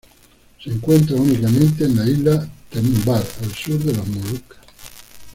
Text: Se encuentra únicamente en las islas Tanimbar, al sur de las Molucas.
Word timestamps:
Se 0.59 0.71
encuentra 0.71 1.15
únicamente 1.15 1.85
en 1.85 1.95
las 1.95 2.07
islas 2.07 2.47
Tanimbar, 2.71 3.23
al 3.43 3.51
sur 3.53 3.77
de 3.83 3.93
las 3.93 4.07
Molucas. 4.07 4.57